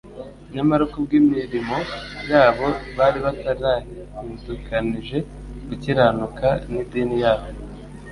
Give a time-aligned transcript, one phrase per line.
[0.53, 1.77] nyamara kubw'imirimo
[2.31, 2.67] yabo
[2.97, 5.17] bari barataridukanije
[5.67, 7.47] gukiranuka n'idini yabo.